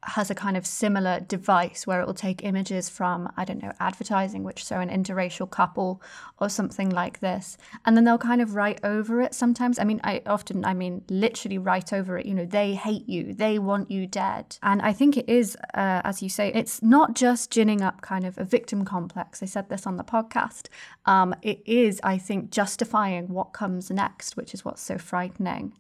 has 0.07 0.31
a 0.31 0.35
kind 0.35 0.57
of 0.57 0.67
similar 0.67 1.21
device 1.21 1.87
where 1.87 2.01
it 2.01 2.07
will 2.07 2.15
take 2.15 2.45
images 2.45 2.89
from, 2.89 3.31
I 3.37 3.45
don't 3.45 3.63
know, 3.63 3.73
advertising, 3.81 4.45
which 4.45 4.65
show 4.65 4.79
an 4.79 4.89
interracial 4.89 5.51
couple 5.51 6.03
or 6.39 6.49
something 6.49 6.91
like 6.91 7.21
this. 7.21 7.59
And 7.85 7.97
then 7.97 8.05
they'll 8.05 8.19
kind 8.19 8.41
of 8.41 8.55
write 8.55 8.81
over 8.85 9.21
it 9.21 9.35
sometimes. 9.35 9.79
I 9.79 9.85
mean, 9.85 10.01
I 10.05 10.23
often, 10.27 10.65
I 10.65 10.75
mean, 10.75 11.03
literally 11.09 11.59
write 11.59 11.93
over 11.93 12.19
it, 12.19 12.27
you 12.27 12.35
know, 12.35 12.45
they 12.45 12.75
hate 12.75 13.09
you, 13.09 13.35
they 13.35 13.59
want 13.59 13.91
you 13.91 14.07
dead. 14.07 14.59
And 14.63 14.81
I 14.83 14.93
think 14.93 15.17
it 15.17 15.29
is, 15.29 15.57
uh, 15.75 16.03
as 16.05 16.23
you 16.23 16.29
say, 16.29 16.53
it's 16.55 16.83
not 16.83 17.15
just 17.15 17.51
ginning 17.51 17.83
up 17.83 18.01
kind 18.01 18.25
of 18.25 18.39
a 18.39 18.45
victim 18.45 18.85
complex. 18.85 19.43
I 19.43 19.47
said 19.47 19.69
this 19.69 19.87
on 19.87 19.97
the 19.97 20.05
podcast. 20.05 20.69
Um, 21.05 21.35
it 21.43 21.63
is, 21.67 22.01
I 22.03 22.19
think, 22.19 22.51
justifying 22.51 23.29
what 23.29 23.53
comes 23.53 23.91
next, 23.91 24.37
which 24.37 24.55
is 24.55 24.65
what's 24.65 24.83
so 24.83 24.99
frightening. 24.99 25.75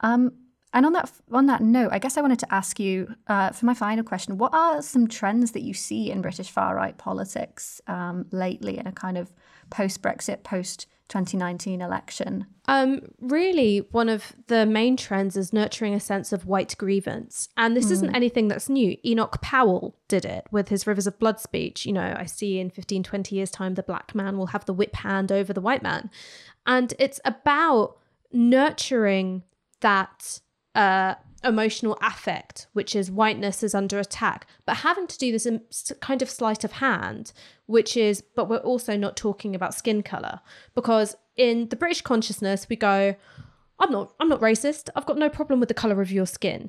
Um, 0.00 0.32
and 0.72 0.86
on 0.86 0.92
that 0.92 1.10
on 1.32 1.46
that 1.46 1.62
note, 1.62 1.90
I 1.92 1.98
guess 1.98 2.16
I 2.16 2.20
wanted 2.20 2.38
to 2.40 2.54
ask 2.54 2.78
you 2.78 3.14
uh, 3.26 3.50
for 3.50 3.66
my 3.66 3.74
final 3.74 4.04
question: 4.04 4.38
What 4.38 4.54
are 4.54 4.80
some 4.82 5.08
trends 5.08 5.52
that 5.52 5.62
you 5.62 5.74
see 5.74 6.10
in 6.10 6.22
British 6.22 6.50
far 6.50 6.76
right 6.76 6.96
politics 6.96 7.80
um, 7.86 8.26
lately 8.30 8.78
in 8.78 8.86
a 8.86 8.92
kind 8.92 9.18
of 9.18 9.32
post 9.70 10.00
Brexit, 10.00 10.44
post 10.44 10.86
2019 11.08 11.80
election? 11.80 12.46
Um, 12.66 13.00
really, 13.20 13.78
one 13.90 14.08
of 14.08 14.32
the 14.46 14.64
main 14.64 14.96
trends 14.96 15.36
is 15.36 15.52
nurturing 15.52 15.92
a 15.92 15.98
sense 15.98 16.32
of 16.32 16.46
white 16.46 16.76
grievance. 16.78 17.48
And 17.56 17.76
this 17.76 17.90
isn't 17.90 18.14
anything 18.14 18.46
that's 18.46 18.68
new. 18.68 18.96
Enoch 19.04 19.42
Powell 19.42 19.96
did 20.06 20.24
it 20.24 20.46
with 20.52 20.68
his 20.68 20.86
Rivers 20.86 21.08
of 21.08 21.18
Blood 21.18 21.40
speech. 21.40 21.84
You 21.84 21.92
know, 21.92 22.14
I 22.16 22.26
see 22.26 22.60
in 22.60 22.70
15, 22.70 23.02
20 23.02 23.34
years' 23.34 23.50
time, 23.50 23.74
the 23.74 23.82
black 23.82 24.14
man 24.14 24.38
will 24.38 24.48
have 24.48 24.66
the 24.66 24.72
whip 24.72 24.94
hand 24.94 25.32
over 25.32 25.52
the 25.52 25.60
white 25.60 25.82
man. 25.82 26.10
And 26.64 26.94
it's 27.00 27.18
about 27.24 27.96
nurturing 28.32 29.42
that 29.80 30.40
uh, 30.74 31.14
emotional 31.42 31.98
affect, 32.02 32.66
which 32.72 32.94
is 32.94 33.10
whiteness 33.10 33.62
is 33.62 33.74
under 33.74 33.98
attack, 33.98 34.46
but 34.66 34.78
having 34.78 35.06
to 35.06 35.18
do 35.18 35.32
this 35.32 35.46
in 35.46 35.62
kind 36.00 36.22
of 36.22 36.30
sleight 36.30 36.64
of 36.64 36.72
hand, 36.72 37.32
which 37.66 37.96
is, 37.96 38.22
but 38.36 38.48
we're 38.48 38.58
also 38.58 38.96
not 38.96 39.16
talking 39.16 39.54
about 39.54 39.74
skin 39.74 40.02
color 40.02 40.40
because 40.74 41.16
in 41.36 41.68
the 41.68 41.76
British 41.76 42.02
consciousness 42.02 42.68
we 42.68 42.76
go, 42.76 43.14
I'm 43.82 43.90
not, 43.90 44.12
I'm 44.20 44.28
not 44.28 44.40
racist. 44.40 44.90
I've 44.94 45.06
got 45.06 45.16
no 45.16 45.30
problem 45.30 45.58
with 45.58 45.68
the 45.68 45.74
color 45.74 46.02
of 46.02 46.12
your 46.12 46.26
skin, 46.26 46.68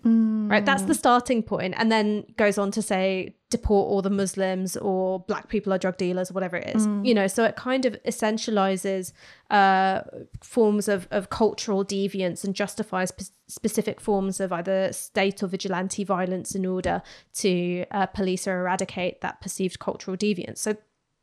right? 0.49 0.65
That's 0.65 0.83
the 0.83 0.93
starting 0.95 1.43
point, 1.43 1.73
and 1.77 1.91
then 1.91 2.25
goes 2.37 2.57
on 2.57 2.71
to 2.71 2.81
say 2.81 3.35
deport 3.49 3.89
all 3.89 4.01
the 4.01 4.09
Muslims 4.09 4.77
or 4.77 5.19
black 5.19 5.49
people 5.49 5.73
are 5.73 5.77
drug 5.77 5.97
dealers, 5.97 6.31
or 6.31 6.33
whatever 6.33 6.55
it 6.55 6.73
is. 6.73 6.87
You 7.03 7.13
know, 7.13 7.27
so 7.27 7.43
it 7.43 7.57
kind 7.57 7.85
of 7.85 7.97
essentializes 8.03 9.11
uh, 9.49 10.01
forms 10.41 10.87
of, 10.87 11.07
of 11.11 11.29
cultural 11.29 11.83
deviance 11.83 12.45
and 12.45 12.55
justifies 12.55 13.09
spe- 13.09 13.33
specific 13.47 13.99
forms 13.99 14.39
of 14.39 14.53
either 14.53 14.93
state 14.93 15.43
or 15.43 15.47
vigilante 15.47 16.05
violence 16.05 16.55
in 16.55 16.65
order 16.65 17.01
to 17.33 17.85
uh, 17.91 18.05
police 18.05 18.47
or 18.47 18.57
eradicate 18.61 19.19
that 19.19 19.41
perceived 19.41 19.79
cultural 19.79 20.15
deviance. 20.15 20.59
So 20.59 20.77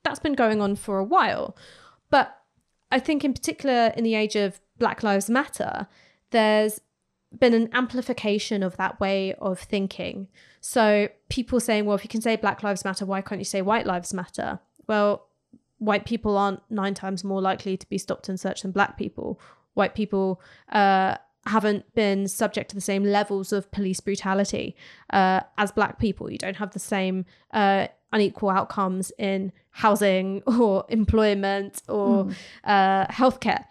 that's 0.04 0.18
been 0.18 0.34
going 0.34 0.60
on 0.60 0.76
for 0.76 0.98
a 0.98 1.04
while. 1.04 1.56
But 2.10 2.34
I 2.90 2.98
think, 2.98 3.24
in 3.24 3.32
particular, 3.32 3.92
in 3.96 4.04
the 4.04 4.14
age 4.14 4.36
of 4.36 4.60
Black 4.78 5.02
Lives 5.02 5.28
Matter, 5.28 5.86
there's 6.30 6.80
been 7.36 7.54
an 7.54 7.68
amplification 7.72 8.62
of 8.62 8.76
that 8.76 8.98
way 9.00 9.34
of 9.34 9.58
thinking. 9.58 10.28
So 10.60 11.08
people 11.28 11.60
saying, 11.60 11.84
well, 11.84 11.96
if 11.96 12.04
you 12.04 12.08
can 12.08 12.22
say 12.22 12.36
Black 12.36 12.62
Lives 12.62 12.84
Matter, 12.84 13.04
why 13.04 13.20
can't 13.20 13.40
you 13.40 13.44
say 13.44 13.62
White 13.62 13.86
Lives 13.86 14.14
Matter? 14.14 14.60
Well, 14.86 15.26
white 15.78 16.04
people 16.04 16.36
aren't 16.36 16.60
nine 16.70 16.94
times 16.94 17.24
more 17.24 17.40
likely 17.40 17.76
to 17.76 17.88
be 17.88 17.98
stopped 17.98 18.28
and 18.28 18.38
searched 18.38 18.62
than 18.62 18.72
black 18.72 18.96
people. 18.96 19.40
White 19.74 19.94
people 19.94 20.40
uh, 20.70 21.16
haven't 21.46 21.94
been 21.94 22.28
subject 22.28 22.70
to 22.70 22.74
the 22.74 22.80
same 22.80 23.04
levels 23.04 23.52
of 23.52 23.70
police 23.70 24.00
brutality 24.00 24.76
uh, 25.10 25.40
as 25.56 25.70
black 25.70 25.98
people. 25.98 26.30
You 26.30 26.38
don't 26.38 26.56
have 26.56 26.72
the 26.72 26.78
same 26.78 27.24
uh, 27.52 27.88
unequal 28.12 28.50
outcomes 28.50 29.12
in 29.18 29.52
housing 29.70 30.42
or 30.46 30.84
employment 30.88 31.82
or 31.88 32.30
uh, 32.64 33.06
healthcare. 33.06 33.64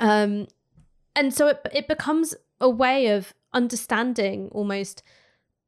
Um, 0.00 0.48
and 1.14 1.32
so 1.32 1.48
it, 1.48 1.60
it 1.72 1.88
becomes 1.88 2.34
a 2.60 2.68
way 2.68 3.08
of 3.08 3.34
understanding 3.52 4.48
almost 4.52 5.02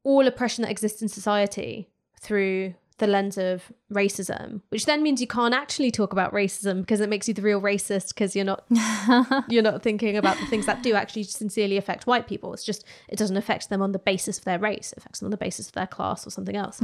all 0.04 0.26
oppression 0.26 0.62
that 0.62 0.70
exists 0.70 1.02
in 1.02 1.08
society 1.08 1.88
through 2.20 2.74
the 2.98 3.06
lens 3.06 3.36
of 3.36 3.72
racism, 3.92 4.60
which 4.68 4.86
then 4.86 5.02
means 5.02 5.20
you 5.20 5.26
can't 5.26 5.54
actually 5.54 5.90
talk 5.90 6.12
about 6.12 6.32
racism 6.32 6.82
because 6.82 7.00
it 7.00 7.08
makes 7.08 7.26
you 7.26 7.34
the 7.34 7.42
real 7.42 7.60
racist 7.60 8.08
because 8.08 8.36
you're 8.36 8.44
not 8.44 8.64
you're 9.48 9.62
not 9.62 9.82
thinking 9.82 10.16
about 10.16 10.38
the 10.38 10.46
things 10.46 10.66
that 10.66 10.82
do 10.82 10.94
actually 10.94 11.24
sincerely 11.24 11.76
affect 11.76 12.06
white 12.06 12.28
people. 12.28 12.52
It's 12.54 12.64
just 12.64 12.84
it 13.08 13.16
doesn't 13.16 13.36
affect 13.36 13.70
them 13.70 13.82
on 13.82 13.90
the 13.90 13.98
basis 13.98 14.38
of 14.38 14.44
their 14.44 14.58
race; 14.58 14.92
it 14.92 14.98
affects 14.98 15.18
them 15.18 15.26
on 15.26 15.30
the 15.32 15.36
basis 15.36 15.66
of 15.66 15.72
their 15.72 15.86
class 15.86 16.26
or 16.26 16.30
something 16.30 16.56
else. 16.56 16.80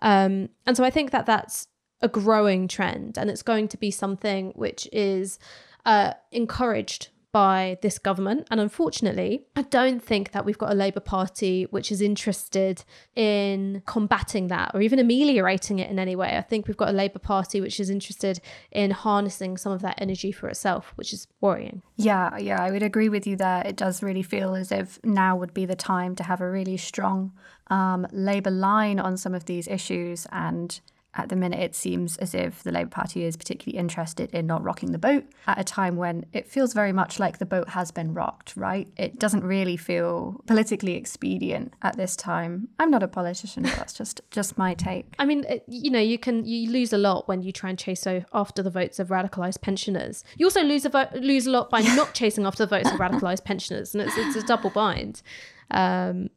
Um, 0.00 0.48
and 0.64 0.76
so 0.76 0.84
I 0.84 0.90
think 0.90 1.10
that 1.10 1.26
that's 1.26 1.66
a 2.00 2.08
growing 2.08 2.68
trend, 2.68 3.18
and 3.18 3.28
it's 3.28 3.42
going 3.42 3.66
to 3.68 3.76
be 3.76 3.90
something 3.90 4.52
which 4.54 4.88
is 4.92 5.40
uh, 5.88 6.12
encouraged 6.30 7.08
by 7.32 7.78
this 7.82 7.98
government. 7.98 8.46
And 8.50 8.60
unfortunately, 8.60 9.46
I 9.56 9.62
don't 9.62 10.02
think 10.02 10.32
that 10.32 10.44
we've 10.44 10.58
got 10.58 10.70
a 10.70 10.74
Labour 10.74 11.00
Party 11.00 11.66
which 11.70 11.90
is 11.90 12.02
interested 12.02 12.84
in 13.14 13.82
combating 13.86 14.48
that 14.48 14.72
or 14.74 14.82
even 14.82 14.98
ameliorating 14.98 15.78
it 15.78 15.90
in 15.90 15.98
any 15.98 16.14
way. 16.14 16.36
I 16.36 16.42
think 16.42 16.66
we've 16.66 16.76
got 16.76 16.90
a 16.90 16.92
Labour 16.92 17.18
Party 17.18 17.60
which 17.60 17.80
is 17.80 17.88
interested 17.90 18.40
in 18.70 18.90
harnessing 18.90 19.56
some 19.56 19.72
of 19.72 19.80
that 19.82 19.94
energy 19.98 20.30
for 20.30 20.48
itself, 20.48 20.92
which 20.96 21.12
is 21.12 21.26
worrying. 21.40 21.82
Yeah, 21.96 22.36
yeah, 22.36 22.62
I 22.62 22.70
would 22.70 22.82
agree 22.82 23.08
with 23.08 23.26
you 23.26 23.36
there. 23.36 23.62
It 23.64 23.76
does 23.76 24.02
really 24.02 24.22
feel 24.22 24.54
as 24.54 24.70
if 24.70 24.98
now 25.04 25.36
would 25.36 25.54
be 25.54 25.64
the 25.64 25.76
time 25.76 26.16
to 26.16 26.22
have 26.22 26.42
a 26.42 26.50
really 26.50 26.76
strong 26.76 27.32
um, 27.68 28.06
Labour 28.12 28.50
line 28.50 28.98
on 28.98 29.16
some 29.16 29.34
of 29.34 29.46
these 29.46 29.68
issues. 29.68 30.26
And 30.32 30.80
at 31.14 31.30
the 31.30 31.36
minute, 31.36 31.60
it 31.60 31.74
seems 31.74 32.16
as 32.18 32.34
if 32.34 32.62
the 32.62 32.70
Labour 32.70 32.90
Party 32.90 33.24
is 33.24 33.36
particularly 33.36 33.78
interested 33.78 34.30
in 34.32 34.46
not 34.46 34.62
rocking 34.62 34.92
the 34.92 34.98
boat 34.98 35.24
at 35.46 35.58
a 35.58 35.64
time 35.64 35.96
when 35.96 36.26
it 36.32 36.46
feels 36.46 36.74
very 36.74 36.92
much 36.92 37.18
like 37.18 37.38
the 37.38 37.46
boat 37.46 37.70
has 37.70 37.90
been 37.90 38.14
rocked, 38.14 38.56
right? 38.56 38.88
It 38.96 39.18
doesn't 39.18 39.42
really 39.42 39.76
feel 39.76 40.40
politically 40.46 40.94
expedient 40.94 41.72
at 41.82 41.96
this 41.96 42.14
time. 42.14 42.68
I'm 42.78 42.90
not 42.90 43.02
a 43.02 43.08
politician, 43.08 43.64
but 43.64 43.74
that's 43.76 43.94
just 43.94 44.20
just 44.30 44.58
my 44.58 44.74
take. 44.74 45.14
I 45.18 45.24
mean, 45.24 45.44
you 45.66 45.90
know, 45.90 45.98
you 45.98 46.18
can 46.18 46.44
you 46.44 46.70
lose 46.70 46.92
a 46.92 46.98
lot 46.98 47.26
when 47.26 47.42
you 47.42 47.52
try 47.52 47.70
and 47.70 47.78
chase 47.78 48.06
after 48.06 48.62
the 48.62 48.70
votes 48.70 48.98
of 48.98 49.08
radicalized 49.08 49.60
pensioners. 49.60 50.24
You 50.36 50.46
also 50.46 50.62
lose 50.62 50.84
a 50.84 50.88
vo- 50.90 51.08
lose 51.14 51.46
a 51.46 51.50
lot 51.50 51.70
by 51.70 51.80
not 51.80 52.14
chasing 52.14 52.46
after 52.46 52.64
the 52.64 52.76
votes 52.76 52.90
of 52.90 52.98
radicalized 53.00 53.44
pensioners, 53.44 53.94
and 53.94 54.02
it's 54.02 54.16
it's 54.16 54.36
a 54.36 54.42
double 54.46 54.70
bind. 54.70 55.22
Um, 55.70 56.30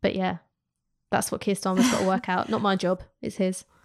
but 0.00 0.14
yeah, 0.14 0.38
that's 1.10 1.30
what 1.30 1.40
Keir 1.40 1.54
Starmer's 1.54 1.90
got 1.90 2.00
to 2.00 2.06
work 2.06 2.28
out. 2.28 2.48
Not 2.48 2.62
my 2.62 2.74
job; 2.76 3.02
it's 3.22 3.36
his. 3.36 3.64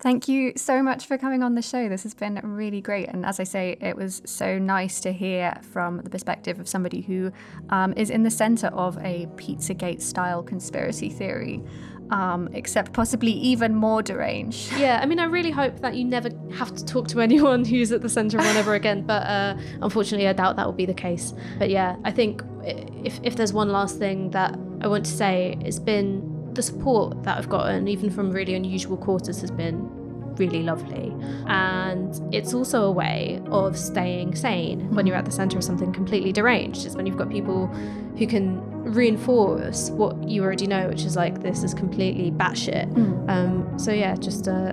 Thank 0.00 0.28
you 0.28 0.52
so 0.56 0.80
much 0.80 1.06
for 1.06 1.18
coming 1.18 1.42
on 1.42 1.56
the 1.56 1.62
show. 1.62 1.88
This 1.88 2.04
has 2.04 2.14
been 2.14 2.40
really 2.44 2.80
great. 2.80 3.08
And 3.08 3.26
as 3.26 3.40
I 3.40 3.44
say, 3.44 3.76
it 3.80 3.96
was 3.96 4.22
so 4.24 4.56
nice 4.58 5.00
to 5.00 5.12
hear 5.12 5.58
from 5.72 5.98
the 6.02 6.10
perspective 6.10 6.60
of 6.60 6.68
somebody 6.68 7.00
who 7.00 7.32
um, 7.70 7.92
is 7.94 8.10
in 8.10 8.22
the 8.22 8.30
center 8.30 8.68
of 8.68 8.96
a 8.98 9.26
Pizzagate 9.34 10.00
style 10.00 10.40
conspiracy 10.40 11.10
theory, 11.10 11.64
um, 12.12 12.48
except 12.52 12.92
possibly 12.92 13.32
even 13.32 13.74
more 13.74 14.00
deranged. 14.00 14.72
Yeah, 14.78 15.00
I 15.02 15.06
mean, 15.06 15.18
I 15.18 15.24
really 15.24 15.50
hope 15.50 15.80
that 15.80 15.96
you 15.96 16.04
never 16.04 16.30
have 16.54 16.72
to 16.76 16.84
talk 16.84 17.08
to 17.08 17.20
anyone 17.20 17.64
who's 17.72 17.90
at 17.90 18.02
the 18.02 18.08
center 18.08 18.38
of 18.38 18.44
one 18.44 18.56
ever 18.56 18.74
again. 18.74 19.02
But 19.02 19.26
uh, 19.26 19.56
unfortunately, 19.82 20.28
I 20.28 20.32
doubt 20.32 20.54
that 20.56 20.66
will 20.66 20.72
be 20.72 20.86
the 20.86 20.94
case. 20.94 21.34
But 21.58 21.70
yeah, 21.70 21.96
I 22.04 22.12
think 22.12 22.42
if 22.62 23.18
if 23.24 23.34
there's 23.34 23.52
one 23.52 23.70
last 23.70 23.98
thing 23.98 24.30
that 24.30 24.56
I 24.80 24.88
want 24.88 25.04
to 25.06 25.12
say, 25.12 25.56
it's 25.60 25.78
been 25.78 26.54
the 26.54 26.62
support 26.62 27.22
that 27.24 27.38
I've 27.38 27.48
gotten, 27.48 27.88
even 27.88 28.10
from 28.10 28.30
really 28.30 28.54
unusual 28.54 28.96
quarters, 28.96 29.40
has 29.40 29.50
been 29.50 29.88
really 30.36 30.62
lovely. 30.62 31.12
And 31.46 32.34
it's 32.34 32.54
also 32.54 32.84
a 32.84 32.92
way 32.92 33.40
of 33.46 33.76
staying 33.76 34.36
sane 34.36 34.94
when 34.94 35.06
you're 35.06 35.16
at 35.16 35.24
the 35.24 35.32
center 35.32 35.58
of 35.58 35.64
something 35.64 35.92
completely 35.92 36.32
deranged. 36.32 36.86
It's 36.86 36.94
when 36.94 37.06
you've 37.06 37.16
got 37.16 37.28
people 37.28 37.66
who 37.66 38.26
can 38.26 38.60
reinforce 38.92 39.90
what 39.90 40.28
you 40.28 40.42
already 40.42 40.66
know, 40.66 40.88
which 40.88 41.02
is 41.02 41.16
like 41.16 41.42
this 41.42 41.62
is 41.62 41.74
completely 41.74 42.30
batshit. 42.30 42.86
Um, 43.28 43.78
so 43.78 43.92
yeah, 43.92 44.14
just 44.14 44.48
uh, 44.48 44.72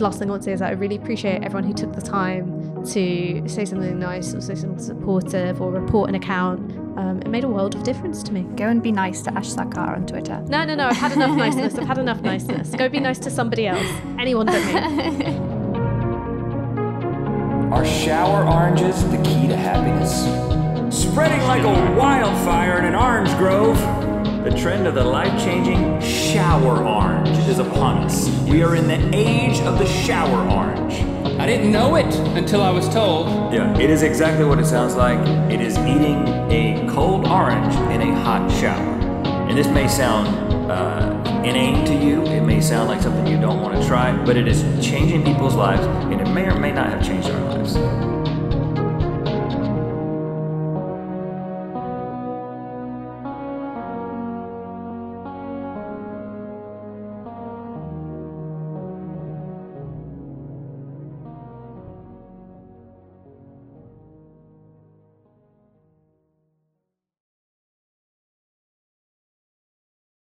last 0.00 0.18
thing 0.18 0.28
I 0.28 0.32
want 0.32 0.42
to 0.42 0.46
say 0.46 0.52
is 0.52 0.60
that 0.60 0.70
I 0.70 0.72
really 0.72 0.96
appreciate 0.96 1.42
everyone 1.42 1.64
who 1.64 1.72
took 1.72 1.92
the 1.92 2.02
time 2.02 2.84
to 2.86 3.48
say 3.48 3.64
something 3.64 3.98
nice 3.98 4.34
or 4.34 4.40
say 4.40 4.54
something 4.54 4.78
supportive 4.78 5.60
or 5.60 5.70
report 5.70 6.08
an 6.08 6.14
account. 6.14 6.60
Um, 6.98 7.20
it 7.20 7.28
made 7.28 7.44
a 7.44 7.48
world 7.48 7.74
of 7.74 7.82
difference 7.82 8.22
to 8.24 8.32
me. 8.32 8.42
Go 8.56 8.68
and 8.68 8.82
be 8.82 8.92
nice 8.92 9.22
to 9.22 9.32
Ash 9.34 9.48
Sarkar 9.48 9.94
on 9.96 10.06
Twitter. 10.06 10.42
No, 10.48 10.64
no, 10.64 10.74
no. 10.74 10.88
I've 10.88 10.96
had 10.96 11.12
enough 11.12 11.36
niceness. 11.36 11.74
I've 11.76 11.86
had 11.86 11.98
enough 11.98 12.22
niceness. 12.22 12.70
Go 12.70 12.88
be 12.88 13.00
nice 13.00 13.18
to 13.20 13.30
somebody 13.30 13.66
else. 13.66 13.86
Anyone 14.18 14.46
but 14.46 14.64
me. 14.64 15.36
Are 17.72 17.84
shower 17.84 18.46
oranges 18.46 19.04
the 19.10 19.18
key 19.18 19.46
to 19.46 19.56
happiness? 19.56 20.24
Spreading 20.90 21.42
like 21.42 21.62
a 21.62 21.96
wildfire 21.98 22.78
in 22.78 22.86
an 22.86 22.94
orange 22.94 23.28
grove, 23.36 23.76
the 24.48 24.58
trend 24.58 24.86
of 24.86 24.94
the 24.94 25.04
life 25.04 25.38
changing 25.42 26.00
shower 26.00 26.82
orange 26.82 27.36
is 27.48 27.58
upon 27.58 27.98
us. 27.98 28.30
We 28.44 28.62
are 28.62 28.76
in 28.76 28.88
the 28.88 29.14
age 29.14 29.60
of 29.60 29.78
the 29.78 29.86
shower 29.86 30.48
orange. 30.48 30.94
I 31.38 31.44
didn't 31.44 31.70
know 31.70 31.96
it 31.96 32.14
until 32.34 32.62
I 32.62 32.70
was 32.70 32.88
told. 32.88 33.52
Yeah, 33.52 33.76
it 33.78 33.90
is 33.90 34.02
exactly 34.02 34.46
what 34.46 34.58
it 34.58 34.64
sounds 34.64 34.94
like. 34.94 35.18
It 35.52 35.60
is 35.60 35.76
eating 35.78 36.26
a 36.50 36.88
cold 36.90 37.26
orange 37.26 37.74
in 37.92 38.00
a 38.00 38.14
hot 38.20 38.50
shower. 38.50 38.94
And 39.48 39.58
this 39.58 39.66
may 39.66 39.86
sound 39.86 40.28
uh, 40.70 41.42
inane 41.44 41.84
to 41.84 41.94
you, 41.94 42.24
it 42.24 42.40
may 42.40 42.62
sound 42.62 42.88
like 42.88 43.02
something 43.02 43.26
you 43.26 43.38
don't 43.38 43.60
want 43.60 43.78
to 43.78 43.86
try, 43.86 44.16
but 44.24 44.38
it 44.38 44.48
is 44.48 44.62
changing 44.84 45.24
people's 45.24 45.56
lives, 45.56 45.86
and 46.10 46.22
it 46.22 46.32
may 46.32 46.46
or 46.46 46.58
may 46.58 46.72
not 46.72 46.88
have 46.88 47.04
changed 47.04 47.28
our 47.28 47.54
lives. 47.54 48.17